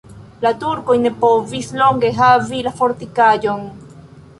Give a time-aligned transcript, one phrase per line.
[0.45, 3.67] La turkoj ne povis longe havi la fortikaĵon.